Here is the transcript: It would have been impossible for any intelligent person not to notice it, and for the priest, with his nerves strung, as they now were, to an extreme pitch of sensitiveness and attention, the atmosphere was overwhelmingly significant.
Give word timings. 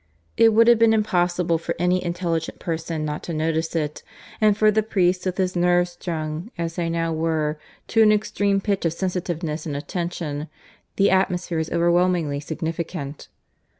It 0.35 0.51
would 0.55 0.67
have 0.67 0.79
been 0.79 0.95
impossible 0.95 1.59
for 1.59 1.75
any 1.77 2.03
intelligent 2.03 2.57
person 2.57 3.05
not 3.05 3.21
to 3.21 3.35
notice 3.35 3.75
it, 3.75 4.01
and 4.41 4.57
for 4.57 4.71
the 4.71 4.81
priest, 4.81 5.27
with 5.27 5.37
his 5.37 5.55
nerves 5.55 5.91
strung, 5.91 6.49
as 6.57 6.75
they 6.75 6.89
now 6.89 7.13
were, 7.13 7.59
to 7.89 8.01
an 8.01 8.11
extreme 8.11 8.61
pitch 8.61 8.83
of 8.83 8.93
sensitiveness 8.93 9.67
and 9.67 9.75
attention, 9.77 10.49
the 10.95 11.11
atmosphere 11.11 11.59
was 11.59 11.69
overwhelmingly 11.69 12.39
significant. 12.39 13.27